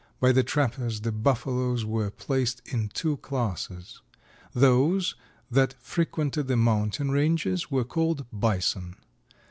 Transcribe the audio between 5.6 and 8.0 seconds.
frequented the mountain ranges were